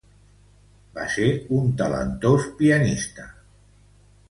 [0.95, 1.27] Va ser
[1.59, 3.29] un talentós pianista.